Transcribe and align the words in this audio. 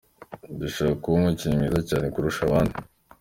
Ndashaka 0.55 0.93
kuba 1.01 1.15
umukinnyi 1.17 1.55
mwiza 1.59 1.79
cyane 1.89 2.05
kurusha 2.13 2.41
abandi. 2.47 2.75